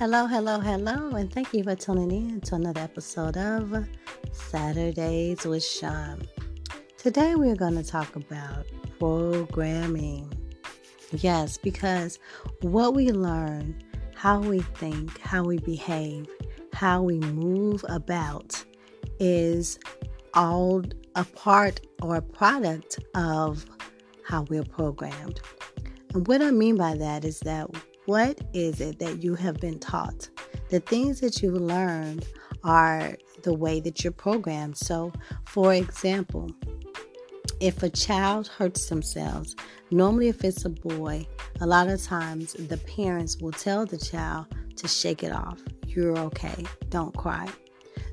Hello, 0.00 0.26
hello, 0.26 0.60
hello, 0.60 1.10
and 1.10 1.30
thank 1.30 1.52
you 1.52 1.62
for 1.62 1.74
tuning 1.74 2.10
in 2.10 2.40
to 2.40 2.54
another 2.54 2.80
episode 2.80 3.36
of 3.36 3.86
Saturdays 4.32 5.44
with 5.44 5.62
Shaun. 5.62 6.22
Today 6.96 7.34
we're 7.34 7.54
going 7.54 7.76
to 7.76 7.84
talk 7.84 8.16
about 8.16 8.64
programming. 8.98 10.32
Yes, 11.12 11.58
because 11.58 12.18
what 12.62 12.94
we 12.94 13.12
learn, 13.12 13.78
how 14.14 14.40
we 14.40 14.60
think, 14.60 15.20
how 15.20 15.44
we 15.44 15.58
behave, 15.58 16.26
how 16.72 17.02
we 17.02 17.18
move 17.18 17.84
about 17.90 18.64
is 19.18 19.78
all 20.32 20.82
a 21.14 21.24
part 21.26 21.82
or 22.00 22.16
a 22.16 22.22
product 22.22 23.00
of 23.14 23.66
how 24.24 24.46
we're 24.48 24.64
programmed. 24.64 25.42
And 26.14 26.26
what 26.26 26.40
I 26.40 26.52
mean 26.52 26.76
by 26.76 26.94
that 26.94 27.26
is 27.26 27.40
that 27.40 27.68
what 28.10 28.40
is 28.52 28.80
it 28.80 28.98
that 28.98 29.22
you 29.22 29.36
have 29.36 29.60
been 29.60 29.78
taught? 29.78 30.28
The 30.68 30.80
things 30.80 31.20
that 31.20 31.44
you 31.44 31.52
learned 31.52 32.26
are 32.64 33.16
the 33.44 33.54
way 33.54 33.78
that 33.78 34.02
you're 34.02 34.12
programmed. 34.12 34.76
So, 34.76 35.12
for 35.46 35.72
example, 35.74 36.50
if 37.60 37.84
a 37.84 37.88
child 37.88 38.48
hurts 38.48 38.88
themselves, 38.88 39.54
normally 39.92 40.26
if 40.26 40.42
it's 40.42 40.64
a 40.64 40.70
boy, 40.70 41.24
a 41.60 41.66
lot 41.68 41.86
of 41.86 42.02
times 42.02 42.54
the 42.54 42.78
parents 42.78 43.36
will 43.36 43.52
tell 43.52 43.86
the 43.86 43.96
child 43.96 44.46
to 44.74 44.88
shake 44.88 45.22
it 45.22 45.30
off. 45.30 45.60
You're 45.86 46.18
okay. 46.18 46.64
Don't 46.88 47.16
cry. 47.16 47.46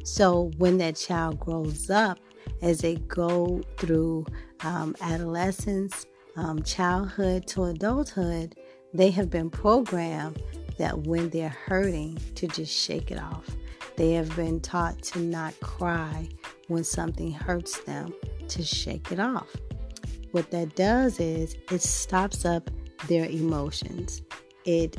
So 0.03 0.51
when 0.59 0.77
that 0.77 0.95
child 0.95 1.39
grows 1.39 1.89
up, 1.89 2.19
as 2.61 2.81
they 2.81 2.97
go 3.07 3.63
through 3.77 4.27
um, 4.63 4.95
adolescence, 5.01 6.05
um, 6.35 6.61
childhood 6.61 7.47
to 7.47 7.63
adulthood, 7.63 8.55
they 8.97 9.11
have 9.11 9.29
been 9.29 9.49
programmed 9.49 10.41
that 10.77 10.99
when 10.99 11.29
they're 11.29 11.49
hurting, 11.49 12.17
to 12.35 12.47
just 12.47 12.73
shake 12.73 13.11
it 13.11 13.19
off. 13.19 13.47
They 13.95 14.11
have 14.13 14.35
been 14.35 14.59
taught 14.59 15.01
to 15.03 15.19
not 15.19 15.59
cry 15.59 16.27
when 16.67 16.83
something 16.83 17.31
hurts 17.31 17.79
them, 17.81 18.13
to 18.47 18.63
shake 18.63 19.11
it 19.11 19.19
off. 19.19 19.55
What 20.31 20.51
that 20.51 20.75
does 20.75 21.19
is 21.19 21.55
it 21.71 21.81
stops 21.81 22.45
up 22.45 22.69
their 23.07 23.25
emotions. 23.25 24.21
It 24.65 24.97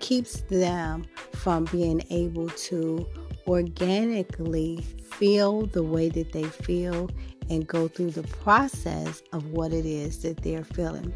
keeps 0.00 0.40
them 0.42 1.04
from 1.34 1.64
being 1.66 2.02
able 2.10 2.48
to 2.48 3.06
organically 3.46 4.84
feel 5.12 5.66
the 5.66 5.82
way 5.82 6.08
that 6.08 6.32
they 6.32 6.44
feel 6.44 7.10
and 7.48 7.66
go 7.66 7.88
through 7.88 8.12
the 8.12 8.22
process 8.22 9.22
of 9.32 9.46
what 9.50 9.72
it 9.72 9.84
is 9.84 10.22
that 10.22 10.38
they're 10.38 10.64
feeling. 10.64 11.14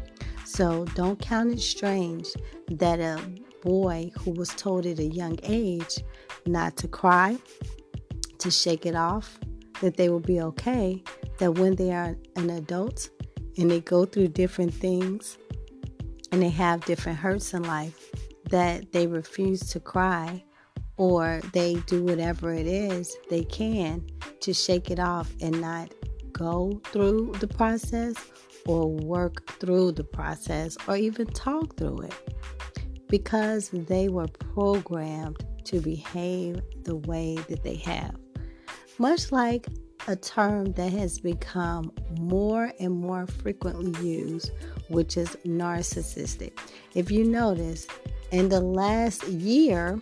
So 0.55 0.85
don't 0.95 1.19
count 1.19 1.51
it 1.51 1.59
strange 1.59 2.29
that 2.69 3.01
a 3.01 3.19
boy 3.61 4.09
who 4.19 4.31
was 4.31 4.47
told 4.47 4.85
at 4.85 4.99
a 4.99 5.03
young 5.03 5.37
age 5.43 6.01
not 6.45 6.77
to 6.77 6.87
cry, 6.87 7.37
to 8.37 8.49
shake 8.49 8.85
it 8.85 8.95
off, 8.95 9.37
that 9.81 9.97
they 9.97 10.07
will 10.07 10.21
be 10.21 10.39
okay, 10.39 11.03
that 11.39 11.55
when 11.55 11.75
they 11.75 11.91
are 11.91 12.15
an 12.37 12.49
adult 12.51 13.09
and 13.57 13.69
they 13.69 13.81
go 13.81 14.05
through 14.05 14.29
different 14.29 14.73
things 14.73 15.37
and 16.31 16.41
they 16.41 16.49
have 16.51 16.85
different 16.85 17.17
hurts 17.17 17.53
in 17.53 17.63
life, 17.63 18.09
that 18.49 18.93
they 18.93 19.07
refuse 19.07 19.59
to 19.71 19.81
cry 19.81 20.41
or 20.95 21.41
they 21.51 21.75
do 21.85 22.01
whatever 22.01 22.53
it 22.53 22.65
is 22.65 23.17
they 23.29 23.43
can 23.43 24.07
to 24.39 24.53
shake 24.53 24.89
it 24.89 25.01
off 25.01 25.33
and 25.41 25.59
not 25.59 25.93
go 26.35 26.81
through 26.91 27.33
the 27.39 27.47
process 27.47 28.15
or 28.67 28.91
work 28.91 29.47
through 29.59 29.93
the 29.93 30.03
process 30.03 30.77
or 30.87 30.97
even 30.97 31.25
talk 31.27 31.75
through 31.77 31.99
it 31.99 32.13
because 33.07 33.69
they 33.69 34.09
were 34.09 34.27
programmed 34.27 35.43
to 35.63 35.79
behave 35.79 36.59
the 36.83 36.95
way 36.95 37.35
that 37.47 37.63
they 37.63 37.75
have. 37.75 38.15
Much 38.97 39.31
like 39.31 39.67
a 40.07 40.15
term 40.15 40.71
that 40.73 40.91
has 40.91 41.19
become 41.19 41.91
more 42.19 42.71
and 42.79 42.91
more 42.91 43.25
frequently 43.25 44.07
used, 44.07 44.51
which 44.89 45.17
is 45.17 45.35
narcissistic. 45.45 46.59
If 46.93 47.09
you 47.09 47.23
notice, 47.23 47.87
in 48.31 48.49
the 48.49 48.61
last 48.61 49.25
year 49.27 49.99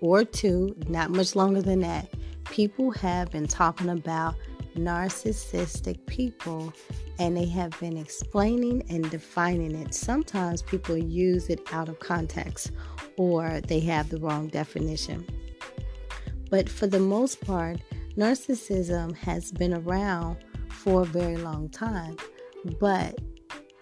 or 0.00 0.24
two, 0.24 0.74
not 0.88 1.10
much 1.10 1.36
longer 1.36 1.62
than 1.62 1.80
that, 1.80 2.08
people 2.46 2.90
have 2.92 3.30
been 3.30 3.46
talking 3.46 3.90
about 3.90 4.34
narcissistic 4.78 6.04
people 6.06 6.72
and 7.18 7.36
they 7.36 7.46
have 7.46 7.78
been 7.80 7.96
explaining 7.96 8.82
and 8.88 9.10
defining 9.10 9.74
it. 9.74 9.94
Sometimes 9.94 10.62
people 10.62 10.96
use 10.96 11.48
it 11.48 11.60
out 11.72 11.88
of 11.88 11.98
context 11.98 12.70
or 13.16 13.60
they 13.62 13.80
have 13.80 14.08
the 14.08 14.18
wrong 14.18 14.48
definition. 14.48 15.26
But 16.50 16.68
for 16.68 16.86
the 16.86 17.00
most 17.00 17.40
part, 17.40 17.78
narcissism 18.16 19.14
has 19.16 19.52
been 19.52 19.74
around 19.74 20.38
for 20.68 21.02
a 21.02 21.06
very 21.06 21.36
long 21.36 21.68
time. 21.68 22.16
But 22.80 23.18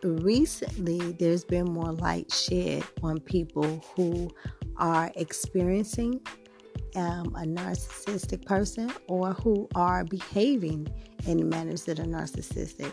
recently, 0.02 1.12
there's 1.12 1.44
been 1.44 1.72
more 1.72 1.92
light 1.92 2.32
shed 2.32 2.84
on 3.02 3.20
people 3.20 3.84
who 3.94 4.30
are 4.76 5.10
experiencing 5.16 6.20
um, 6.96 7.26
a 7.36 7.44
narcissistic 7.44 8.44
person 8.44 8.90
or 9.08 9.32
who 9.34 9.68
are 9.74 10.04
behaving 10.04 10.88
in 11.26 11.48
manners 11.48 11.84
that 11.84 12.00
are 12.00 12.04
narcissistic. 12.04 12.92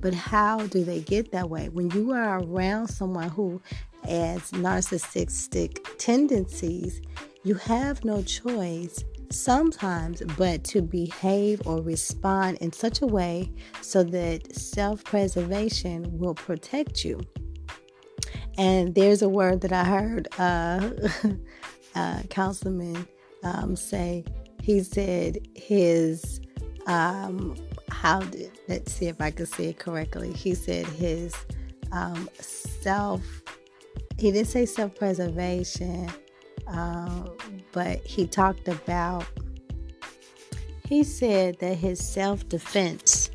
But 0.00 0.14
how 0.14 0.66
do 0.66 0.84
they 0.84 1.00
get 1.00 1.32
that 1.32 1.50
way? 1.50 1.68
When 1.68 1.90
you 1.90 2.12
are 2.12 2.42
around 2.42 2.88
someone 2.88 3.28
who 3.28 3.60
has 4.04 4.50
narcissistic 4.52 5.78
tendencies, 5.98 7.00
you 7.42 7.54
have 7.54 8.04
no 8.04 8.22
choice 8.22 9.04
sometimes 9.30 10.22
but 10.36 10.64
to 10.64 10.82
behave 10.82 11.62
or 11.66 11.80
respond 11.82 12.58
in 12.58 12.72
such 12.72 13.00
a 13.02 13.06
way 13.06 13.50
so 13.80 14.02
that 14.02 14.54
self 14.54 15.04
preservation 15.04 16.06
will 16.18 16.34
protect 16.34 17.04
you. 17.04 17.20
And 18.58 18.94
there's 18.94 19.22
a 19.22 19.28
word 19.28 19.60
that 19.62 19.72
I 19.72 19.84
heard 19.84 20.28
uh, 20.38 20.90
uh, 21.94 22.22
Councilman 22.28 23.06
um, 23.42 23.76
say. 23.76 24.24
He 24.62 24.82
said 24.82 25.38
his 25.54 26.40
um, 26.86 27.56
how 27.90 28.20
did 28.20 28.50
let's 28.68 28.92
see 28.92 29.06
if 29.06 29.20
I 29.20 29.30
can 29.30 29.46
say 29.46 29.68
it 29.68 29.78
correctly. 29.78 30.32
He 30.32 30.54
said 30.54 30.86
his 30.86 31.34
um, 31.92 32.28
self. 32.38 33.22
He 34.18 34.32
didn't 34.32 34.48
say 34.48 34.66
self 34.66 34.94
preservation, 34.94 36.10
uh, 36.68 37.26
but 37.72 38.04
he 38.06 38.26
talked 38.26 38.68
about. 38.68 39.24
He 40.86 41.04
said 41.04 41.58
that 41.60 41.76
his 41.76 42.04
self 42.04 42.48
defense 42.48 43.30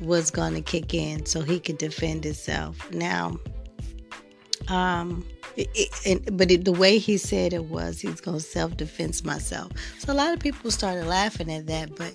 was 0.00 0.30
going 0.30 0.54
to 0.54 0.62
kick 0.62 0.94
in 0.94 1.26
so 1.26 1.42
he 1.42 1.60
could 1.60 1.78
defend 1.78 2.24
himself. 2.24 2.90
Now, 2.92 3.38
um, 4.68 5.26
it, 5.74 6.36
but 6.36 6.50
it, 6.50 6.64
the 6.64 6.72
way 6.72 6.98
he 6.98 7.16
said 7.16 7.52
it 7.52 7.64
was, 7.64 8.00
he's 8.00 8.20
going 8.20 8.38
to 8.38 8.42
self 8.42 8.76
defense 8.76 9.24
myself. 9.24 9.72
So 9.98 10.12
a 10.12 10.14
lot 10.14 10.32
of 10.32 10.40
people 10.40 10.70
started 10.70 11.06
laughing 11.06 11.52
at 11.52 11.66
that. 11.66 11.96
But 11.96 12.14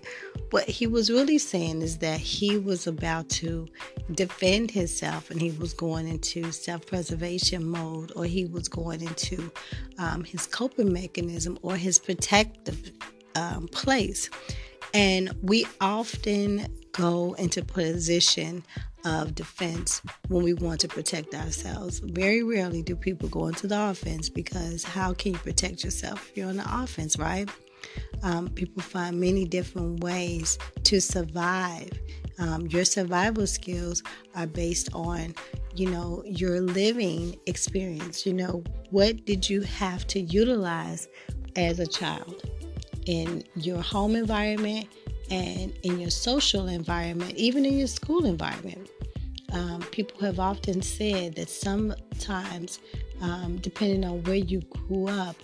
what 0.51 0.65
he 0.65 0.87
was 0.87 1.09
really 1.09 1.37
saying 1.37 1.81
is 1.81 1.97
that 1.99 2.19
he 2.19 2.57
was 2.57 2.87
about 2.87 3.29
to 3.29 3.67
defend 4.13 4.71
himself 4.71 5.31
and 5.31 5.41
he 5.41 5.51
was 5.51 5.73
going 5.73 6.07
into 6.07 6.51
self 6.51 6.85
preservation 6.85 7.65
mode 7.65 8.11
or 8.15 8.25
he 8.25 8.45
was 8.45 8.67
going 8.67 9.01
into 9.01 9.51
um, 9.97 10.23
his 10.23 10.47
coping 10.47 10.91
mechanism 10.91 11.57
or 11.61 11.75
his 11.75 11.99
protective 11.99 12.91
um, 13.35 13.67
place. 13.67 14.29
And 14.93 15.35
we 15.41 15.65
often 15.81 16.67
go 16.93 17.33
into 17.33 17.63
position 17.63 18.63
of 19.05 19.35
defense 19.35 20.01
when 20.27 20.43
we 20.43 20.53
want 20.53 20.79
to 20.81 20.87
protect 20.87 21.33
ourselves. 21.35 21.99
Very 21.99 22.43
rarely 22.43 22.81
do 22.81 22.95
people 22.95 23.29
go 23.29 23.47
into 23.47 23.67
the 23.67 23.89
offense 23.89 24.29
because 24.29 24.83
how 24.83 25.13
can 25.13 25.33
you 25.33 25.37
protect 25.39 25.83
yourself 25.83 26.29
if 26.29 26.37
you're 26.37 26.49
on 26.49 26.57
the 26.57 26.83
offense, 26.83 27.17
right? 27.17 27.47
Um, 28.23 28.49
people 28.49 28.81
find 28.81 29.19
many 29.19 29.45
different 29.45 30.03
ways 30.03 30.57
to 30.83 30.99
survive. 30.99 31.91
Um, 32.39 32.65
your 32.67 32.83
survival 32.83 33.45
skills 33.47 34.01
are 34.35 34.47
based 34.47 34.89
on, 34.93 35.35
you 35.75 35.89
know, 35.91 36.23
your 36.25 36.59
living 36.59 37.37
experience. 37.45 38.25
You 38.25 38.33
know, 38.33 38.63
what 38.89 39.25
did 39.25 39.47
you 39.47 39.61
have 39.61 40.07
to 40.07 40.19
utilize 40.19 41.07
as 41.55 41.79
a 41.79 41.87
child 41.87 42.49
in 43.05 43.43
your 43.55 43.81
home 43.81 44.15
environment 44.15 44.87
and 45.29 45.73
in 45.83 45.99
your 45.99 46.09
social 46.09 46.67
environment, 46.67 47.35
even 47.35 47.65
in 47.65 47.77
your 47.77 47.87
school 47.87 48.25
environment? 48.25 48.89
Um, 49.55 49.81
people 49.91 50.19
have 50.19 50.37
often 50.37 50.81
said 50.81 51.35
that 51.35 51.49
sometimes, 51.49 52.79
um, 53.21 53.57
depending 53.57 54.03
on 54.03 54.21
where 54.23 54.35
you 54.35 54.59
grew 54.61 55.07
up, 55.07 55.37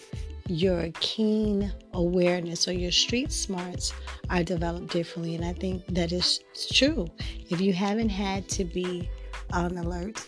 your 0.48 0.90
keen 1.00 1.72
awareness 1.94 2.68
or 2.68 2.74
your 2.74 2.92
street 2.92 3.32
smarts 3.32 3.94
are 4.30 4.44
developed 4.44 4.92
differently. 4.92 5.36
And 5.36 5.46
I 5.46 5.54
think 5.54 5.86
that 5.88 6.12
is 6.12 6.42
true. 6.74 7.08
If 7.50 7.62
you 7.62 7.72
haven't 7.72 8.10
had 8.10 8.50
to 8.50 8.66
be 8.66 9.10
on 9.54 9.78
alert, 9.78 10.28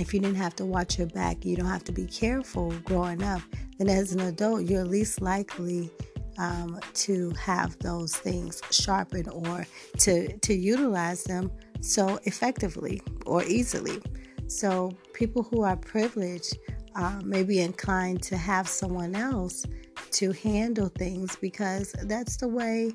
if 0.00 0.14
you 0.14 0.20
didn't 0.20 0.36
have 0.36 0.56
to 0.56 0.64
watch 0.64 0.96
your 0.96 1.08
back, 1.08 1.44
you 1.44 1.56
don't 1.56 1.66
have 1.66 1.84
to 1.84 1.92
be 1.92 2.06
careful 2.06 2.72
growing 2.84 3.22
up, 3.22 3.42
then 3.78 3.90
as 3.90 4.12
an 4.12 4.20
adult, 4.20 4.62
you're 4.62 4.84
least 4.84 5.20
likely 5.20 5.90
um, 6.38 6.78
to 6.94 7.30
have 7.30 7.78
those 7.80 8.16
things 8.16 8.62
sharpened 8.70 9.28
or 9.28 9.66
to 9.98 10.36
to 10.38 10.54
utilize 10.54 11.24
them 11.24 11.50
so 11.80 12.18
effectively 12.24 13.02
or 13.26 13.44
easily. 13.44 14.00
So 14.46 14.92
people 15.12 15.42
who 15.42 15.62
are 15.62 15.76
privileged 15.76 16.56
uh, 16.94 17.20
may 17.24 17.42
be 17.42 17.60
inclined 17.60 18.22
to 18.24 18.36
have 18.36 18.66
someone 18.68 19.14
else 19.14 19.64
to 20.12 20.32
handle 20.32 20.88
things 20.88 21.36
because 21.36 21.92
that's 22.04 22.36
the 22.38 22.48
way 22.48 22.92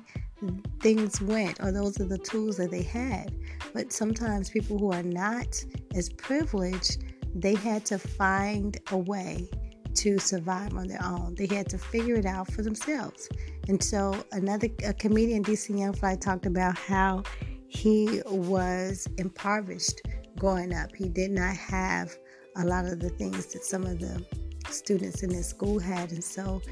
things 0.80 1.20
went 1.20 1.60
or 1.60 1.72
those 1.72 1.98
are 2.00 2.06
the 2.06 2.18
tools 2.18 2.56
that 2.56 2.70
they 2.70 2.82
had. 2.82 3.34
But 3.72 3.92
sometimes 3.92 4.50
people 4.50 4.78
who 4.78 4.92
are 4.92 5.02
not 5.02 5.64
as 5.94 6.08
privileged, 6.10 7.04
they 7.34 7.54
had 7.54 7.84
to 7.86 7.98
find 7.98 8.76
a 8.90 8.98
way 8.98 9.48
to 9.96 10.18
survive 10.18 10.74
on 10.74 10.88
their 10.88 11.04
own. 11.04 11.34
They 11.36 11.46
had 11.46 11.68
to 11.70 11.78
figure 11.78 12.16
it 12.16 12.26
out 12.26 12.52
for 12.52 12.62
themselves. 12.62 13.28
And 13.68 13.82
so 13.82 14.24
another 14.32 14.68
comedian, 14.98 15.42
DC 15.44 15.78
Young 15.78 15.92
Fly, 15.92 16.16
talked 16.16 16.46
about 16.46 16.76
how 16.76 17.22
he 17.68 18.22
was 18.26 19.08
impoverished 19.18 20.02
growing 20.38 20.74
up. 20.74 20.94
He 20.94 21.08
did 21.08 21.30
not 21.30 21.56
have 21.56 22.16
a 22.56 22.64
lot 22.64 22.86
of 22.86 23.00
the 23.00 23.10
things 23.10 23.46
that 23.46 23.64
some 23.64 23.84
of 23.84 23.98
the 23.98 24.24
students 24.70 25.22
in 25.22 25.30
his 25.30 25.46
school 25.46 25.78
had. 25.78 26.12
And 26.12 26.22
so 26.22 26.62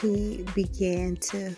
he 0.00 0.44
began 0.54 1.16
to 1.16 1.56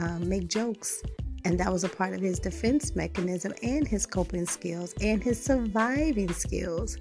uh, 0.00 0.18
make 0.20 0.48
jokes. 0.48 1.02
And 1.44 1.58
that 1.60 1.72
was 1.72 1.84
a 1.84 1.88
part 1.88 2.14
of 2.14 2.20
his 2.20 2.38
defense 2.38 2.94
mechanism 2.94 3.52
and 3.62 3.86
his 3.86 4.06
coping 4.06 4.46
skills 4.46 4.94
and 5.00 5.22
his 5.22 5.42
surviving 5.42 6.32
skills. 6.32 6.98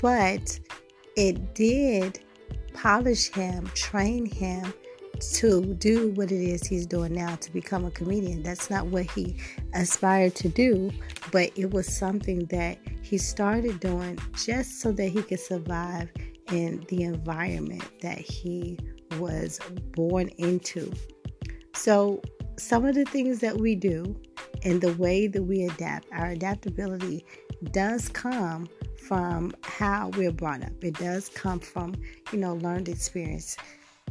But 0.00 0.58
it 1.16 1.54
did 1.54 2.20
polish 2.76 3.32
him, 3.32 3.66
train 3.74 4.26
him 4.26 4.72
to 5.20 5.74
do 5.74 6.10
what 6.10 6.30
it 6.30 6.42
is 6.42 6.66
he's 6.66 6.86
doing 6.86 7.14
now 7.14 7.36
to 7.36 7.52
become 7.52 7.84
a 7.86 7.90
comedian. 7.90 8.42
That's 8.42 8.68
not 8.70 8.86
what 8.86 9.10
he 9.10 9.36
aspired 9.74 10.34
to 10.36 10.48
do, 10.48 10.90
but 11.32 11.50
it 11.56 11.70
was 11.70 11.86
something 11.86 12.44
that 12.46 12.78
he 13.02 13.18
started 13.18 13.80
doing 13.80 14.18
just 14.36 14.80
so 14.80 14.92
that 14.92 15.08
he 15.08 15.22
could 15.22 15.40
survive 15.40 16.10
in 16.52 16.84
the 16.88 17.02
environment 17.02 17.84
that 18.02 18.18
he 18.18 18.78
was 19.18 19.58
born 19.92 20.28
into. 20.38 20.92
So, 21.74 22.20
some 22.58 22.84
of 22.84 22.94
the 22.94 23.04
things 23.04 23.40
that 23.40 23.56
we 23.56 23.74
do 23.74 24.16
and 24.64 24.80
the 24.80 24.94
way 24.94 25.26
that 25.26 25.42
we 25.42 25.64
adapt, 25.64 26.08
our 26.12 26.26
adaptability 26.26 27.24
does 27.72 28.08
come 28.08 28.68
from 29.06 29.54
how 29.62 30.10
we're 30.16 30.32
brought 30.32 30.62
up. 30.62 30.72
It 30.82 30.94
does 30.94 31.28
come 31.28 31.60
from, 31.60 31.94
you 32.32 32.38
know, 32.38 32.54
learned 32.54 32.88
experience 32.88 33.56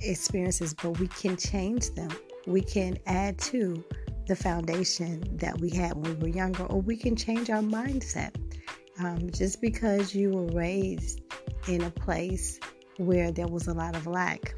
experiences, 0.02 0.74
but 0.74 1.00
we 1.00 1.08
can 1.08 1.38
change 1.38 1.90
them. 1.92 2.10
We 2.48 2.62
can 2.62 2.98
add 3.06 3.38
to 3.40 3.84
the 4.28 4.36
foundation 4.36 5.38
that 5.38 5.60
we 5.60 5.70
had 5.70 5.94
when 5.94 6.20
we 6.20 6.30
were 6.30 6.36
younger, 6.36 6.66
or 6.66 6.82
we 6.82 6.98
can 6.98 7.16
change 7.16 7.50
our 7.50 7.62
mindset. 7.62 8.36
Um, 9.00 9.30
just 9.30 9.62
because 9.62 10.16
you 10.16 10.32
were 10.32 10.48
raised 10.48 11.22
in 11.68 11.84
a 11.84 11.92
place 11.92 12.60
where 12.98 13.32
there 13.32 13.48
was 13.48 13.68
a 13.68 13.74
lot 13.74 13.96
of 13.96 14.08
lack, 14.08 14.56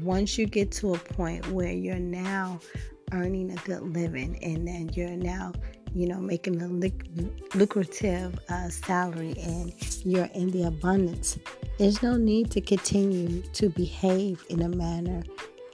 once 0.00 0.38
you 0.38 0.46
get 0.46 0.70
to 0.72 0.94
a 0.94 0.98
point 0.98 1.46
where 1.48 1.72
you're 1.72 1.98
now 1.98 2.58
earning 3.12 3.50
a 3.50 3.56
good 3.64 3.82
living 3.82 4.42
and 4.42 4.66
then 4.66 4.88
you're 4.94 5.10
now 5.10 5.52
you 5.94 6.06
know, 6.06 6.18
making 6.18 6.60
a 6.62 7.56
lucrative 7.56 8.38
uh, 8.48 8.68
salary 8.68 9.34
and 9.42 9.74
you're 10.04 10.28
in 10.34 10.50
the 10.50 10.64
abundance, 10.64 11.38
there's 11.78 12.02
no 12.02 12.16
need 12.16 12.50
to 12.50 12.60
continue 12.60 13.42
to 13.52 13.68
behave 13.68 14.44
in 14.48 14.62
a 14.62 14.68
manner 14.68 15.22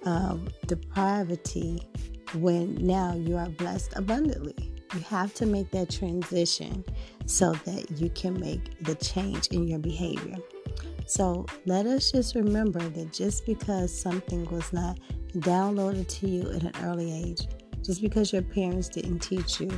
of 0.05 0.49
depravity 0.67 1.89
when 2.35 2.75
now 2.75 3.15
you 3.15 3.37
are 3.37 3.49
blessed 3.51 3.93
abundantly. 3.97 4.73
You 4.95 5.01
have 5.01 5.35
to 5.35 5.47
make 5.47 5.71
that 5.73 5.91
transition 5.91 6.85
so 7.27 7.53
that 7.65 8.01
you 8.01 8.09
can 8.11 8.41
make 8.41 8.83
the 8.85 8.95
change 8.97 9.49
in 9.49 9.69
your 9.69 9.79
behavior. 9.79 10.37
So 11.09 11.47
let 11.67 11.87
us 11.87 12.13
just 12.13 12.35
remember 12.35 12.81
that 12.81 13.13
just 13.13 13.47
because 13.47 13.99
something 13.99 14.45
was 14.51 14.73
not 14.73 15.01
downloaded 15.39 16.07
to 16.21 16.29
you 16.29 16.51
at 16.51 16.63
an 16.63 16.73
early 16.83 17.13
age, 17.13 17.49
just 17.83 18.03
because 18.03 18.33
your 18.33 18.43
parents 18.43 18.89
didn't 18.89 19.21
teach 19.21 19.59
you 19.59 19.71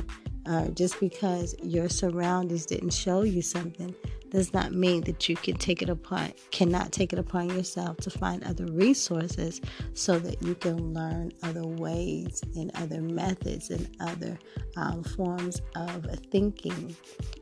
uh, 0.45 0.67
just 0.69 0.99
because 0.99 1.55
your 1.63 1.89
surroundings 1.89 2.65
didn't 2.65 2.93
show 2.93 3.21
you 3.21 3.41
something 3.41 3.93
does 4.31 4.53
not 4.53 4.71
mean 4.71 5.01
that 5.01 5.29
you 5.29 5.35
can 5.35 5.55
take 5.55 5.81
it 5.81 5.89
upon 5.89 6.33
cannot 6.51 6.91
take 6.91 7.13
it 7.13 7.19
upon 7.19 7.49
yourself 7.49 7.97
to 7.97 8.09
find 8.09 8.43
other 8.43 8.65
resources 8.67 9.61
so 9.93 10.17
that 10.19 10.41
you 10.41 10.55
can 10.55 10.93
learn 10.93 11.31
other 11.43 11.65
ways 11.65 12.41
and 12.55 12.71
other 12.75 13.01
methods 13.01 13.69
and 13.69 13.89
other 13.99 14.37
um, 14.77 15.03
forms 15.03 15.61
of 15.75 16.05
thinking. 16.31 16.95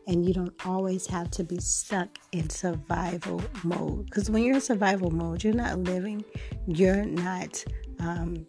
And 0.07 0.25
you 0.25 0.33
don't 0.33 0.53
always 0.65 1.05
have 1.07 1.29
to 1.31 1.43
be 1.43 1.59
stuck 1.59 2.09
in 2.31 2.49
survival 2.49 3.41
mode. 3.63 4.05
Because 4.05 4.29
when 4.29 4.43
you're 4.43 4.55
in 4.55 4.61
survival 4.61 5.11
mode 5.11 5.43
you're 5.43 5.53
not 5.53 5.79
living 5.79 6.23
you're 6.67 7.05
not 7.05 7.63
um, 7.99 8.45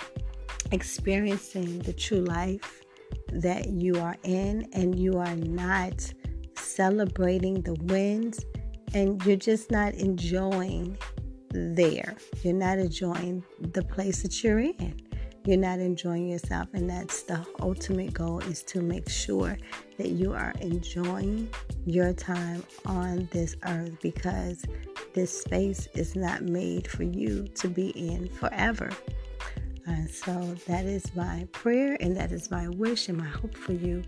experiencing 0.72 1.80
the 1.80 1.92
true 1.92 2.20
life 2.20 2.82
that 3.32 3.68
you 3.70 3.98
are 4.00 4.16
in 4.22 4.68
and 4.72 4.98
you 4.98 5.18
are 5.18 5.36
not 5.36 6.12
celebrating 6.80 7.60
the 7.60 7.74
wins 7.92 8.46
and 8.94 9.22
you're 9.26 9.36
just 9.36 9.70
not 9.70 9.92
enjoying 9.92 10.96
there. 11.50 12.16
You're 12.42 12.54
not 12.54 12.78
enjoying 12.78 13.44
the 13.72 13.82
place 13.82 14.22
that 14.22 14.42
you're 14.42 14.60
in. 14.60 14.98
You're 15.44 15.58
not 15.58 15.78
enjoying 15.78 16.28
yourself 16.28 16.68
and 16.72 16.88
that's 16.88 17.24
the 17.24 17.44
ultimate 17.60 18.14
goal 18.14 18.38
is 18.38 18.62
to 18.62 18.80
make 18.80 19.10
sure 19.10 19.58
that 19.98 20.12
you 20.12 20.32
are 20.32 20.54
enjoying 20.62 21.50
your 21.84 22.14
time 22.14 22.64
on 22.86 23.28
this 23.30 23.56
earth 23.66 23.98
because 24.00 24.64
this 25.12 25.38
space 25.42 25.86
is 25.92 26.16
not 26.16 26.44
made 26.44 26.90
for 26.90 27.02
you 27.02 27.46
to 27.56 27.68
be 27.68 27.90
in 27.90 28.26
forever. 28.26 28.88
And 29.84 30.08
so 30.08 30.32
that 30.66 30.86
is 30.86 31.14
my 31.14 31.46
prayer 31.52 31.98
and 32.00 32.16
that 32.16 32.32
is 32.32 32.50
my 32.50 32.70
wish 32.70 33.10
and 33.10 33.18
my 33.18 33.28
hope 33.28 33.54
for 33.54 33.74
you 33.74 34.02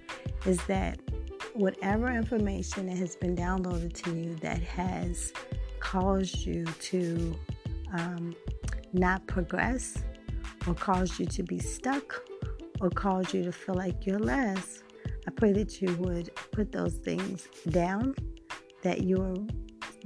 is 0.47 0.65
that 0.69 0.99
whatever 1.55 2.11
information 2.11 2.87
that 2.87 2.97
has 2.97 3.17
been 3.17 3.37
downloaded 3.37 3.93
to 4.05 4.15
you 4.15 4.35
that 4.37 4.63
has 4.63 5.33
caused 5.81 6.47
you 6.47 6.65
to 6.65 7.39
um, 7.93 8.35
not 8.93 9.27
progress 9.27 10.03
or 10.67 10.75
caused 10.75 11.19
you 11.19 11.27
to 11.27 11.43
be 11.43 11.59
stuck 11.59 12.23
or 12.81 12.91
caused 12.91 13.35
you 13.35 13.45
to 13.45 13.53
feel 13.53 13.75
like 13.75 14.07
you're 14.07 14.19
less, 14.19 14.83
I 15.27 15.31
pray 15.31 15.53
that 15.53 15.81
you 15.81 15.95
would 15.97 16.31
put 16.53 16.73
those 16.73 16.95
things 16.95 17.49
down, 17.69 18.15
that 18.83 19.03
you 19.03 19.17
will 19.17 19.47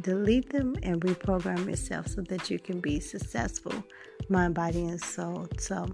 delete 0.01 0.51
them 0.51 0.75
and 0.83 1.01
reprogram 1.01 1.67
yourself 1.67 2.09
so 2.09 2.21
that 2.23 2.51
you 2.51 2.59
can 2.59 2.81
be 2.81 3.01
successful 3.01 3.85
mind, 4.29 4.55
body, 4.55 4.85
and 4.85 5.01
soul. 5.01 5.47
So 5.59 5.87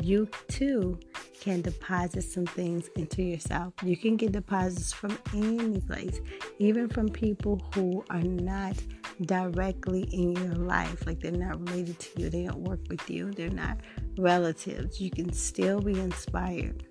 you 0.00 0.28
too 0.48 0.98
can 1.46 1.62
deposit 1.62 2.22
some 2.22 2.44
things 2.44 2.90
into 2.96 3.22
yourself. 3.22 3.72
You 3.84 3.96
can 3.96 4.16
get 4.16 4.32
deposits 4.32 4.92
from 4.92 5.16
any 5.32 5.80
place, 5.80 6.20
even 6.58 6.88
from 6.88 7.08
people 7.08 7.62
who 7.72 8.04
are 8.10 8.20
not 8.20 8.74
directly 9.22 10.08
in 10.12 10.32
your 10.32 10.56
life, 10.56 11.06
like 11.06 11.20
they're 11.20 11.30
not 11.30 11.60
related 11.60 12.00
to 12.00 12.20
you, 12.20 12.30
they 12.30 12.46
don't 12.46 12.64
work 12.64 12.80
with 12.90 13.08
you, 13.08 13.30
they're 13.30 13.48
not 13.48 13.78
relatives. 14.18 15.00
You 15.00 15.08
can 15.08 15.32
still 15.32 15.80
be 15.80 15.92
inspired 16.00 16.84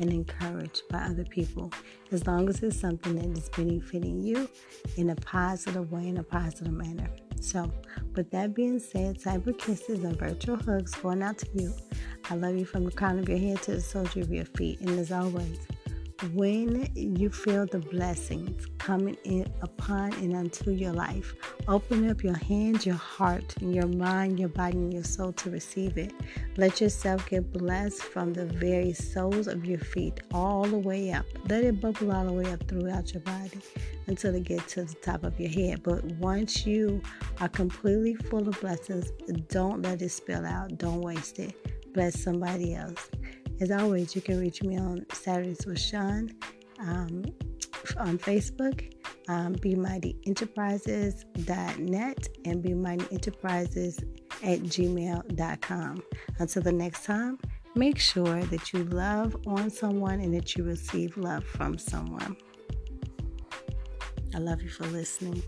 and 0.00 0.12
encouraged 0.12 0.82
by 0.90 0.98
other 0.98 1.24
people 1.24 1.72
as 2.10 2.26
long 2.26 2.48
as 2.48 2.64
it's 2.64 2.80
something 2.80 3.14
that 3.14 3.38
is 3.38 3.48
benefiting 3.50 4.20
you 4.20 4.50
in 4.96 5.10
a 5.10 5.14
positive 5.14 5.92
way, 5.92 6.08
in 6.08 6.16
a 6.16 6.24
positive 6.24 6.72
manner. 6.72 7.08
So, 7.42 7.72
with 8.14 8.30
that 8.30 8.54
being 8.54 8.78
said, 8.78 9.18
cyber 9.18 9.56
kisses 9.58 10.04
and 10.04 10.16
virtual 10.16 10.56
hugs 10.56 10.94
going 10.94 11.22
out 11.24 11.38
to 11.38 11.48
you. 11.54 11.74
I 12.30 12.36
love 12.36 12.56
you 12.56 12.64
from 12.64 12.84
the 12.84 12.92
crown 12.92 13.18
of 13.18 13.28
your 13.28 13.38
head 13.38 13.60
to 13.62 13.72
the 13.72 13.80
soles 13.80 14.16
of 14.16 14.32
your 14.32 14.44
feet. 14.44 14.80
And 14.80 14.96
as 14.98 15.10
always, 15.10 15.58
when 16.34 16.88
you 16.94 17.28
feel 17.30 17.66
the 17.66 17.80
blessings 17.80 18.66
coming 18.78 19.16
in 19.24 19.52
upon 19.60 20.12
and 20.14 20.34
unto 20.34 20.70
your 20.70 20.92
life, 20.92 21.34
open 21.68 22.08
up 22.08 22.22
your 22.22 22.36
hands, 22.36 22.86
your 22.86 22.94
heart, 22.94 23.54
your 23.60 23.88
mind, 23.88 24.38
your 24.38 24.48
body, 24.48 24.78
and 24.78 24.92
your 24.92 25.04
soul 25.04 25.32
to 25.32 25.50
receive 25.50 25.98
it. 25.98 26.12
Let 26.56 26.80
yourself 26.80 27.28
get 27.28 27.52
blessed 27.52 28.02
from 28.02 28.32
the 28.32 28.46
very 28.46 28.92
soles 28.92 29.48
of 29.48 29.64
your 29.64 29.80
feet 29.80 30.20
all 30.32 30.64
the 30.64 30.78
way 30.78 31.12
up. 31.12 31.26
Let 31.48 31.64
it 31.64 31.80
bubble 31.80 32.12
all 32.12 32.26
the 32.26 32.32
way 32.32 32.52
up 32.52 32.66
throughout 32.68 33.12
your 33.12 33.22
body 33.22 33.60
until 34.06 34.34
it 34.34 34.44
gets 34.44 34.74
to 34.74 34.84
the 34.84 34.94
top 34.94 35.24
of 35.24 35.38
your 35.40 35.50
head. 35.50 35.82
But 35.82 36.04
once 36.04 36.64
you 36.64 37.02
are 37.40 37.48
completely 37.48 38.14
full 38.14 38.48
of 38.48 38.60
blessings, 38.60 39.10
don't 39.48 39.82
let 39.82 40.02
it 40.02 40.10
spill 40.10 40.46
out. 40.46 40.78
Don't 40.78 41.00
waste 41.00 41.38
it. 41.38 41.54
Bless 41.92 42.18
somebody 42.20 42.74
else. 42.74 43.10
As 43.62 43.70
always, 43.70 44.14
you 44.16 44.20
can 44.20 44.40
reach 44.40 44.60
me 44.64 44.76
on 44.76 45.06
Saturdays 45.12 45.64
with 45.64 45.78
Shaun 45.78 46.32
um, 46.80 47.22
on 47.96 48.18
Facebook. 48.18 48.92
um, 49.28 49.54
BeMightyEnterprises.net 49.54 52.28
and 52.44 52.64
BeMightyEnterprises 52.64 54.02
at 54.42 54.58
gmail.com. 54.62 56.02
Until 56.40 56.62
the 56.62 56.72
next 56.72 57.04
time, 57.04 57.38
make 57.76 58.00
sure 58.00 58.42
that 58.42 58.72
you 58.72 58.82
love 58.82 59.36
on 59.46 59.70
someone 59.70 60.18
and 60.18 60.34
that 60.34 60.56
you 60.56 60.64
receive 60.64 61.16
love 61.16 61.44
from 61.44 61.78
someone. 61.78 62.36
I 64.34 64.38
love 64.38 64.60
you 64.60 64.70
for 64.70 64.86
listening. 64.86 65.40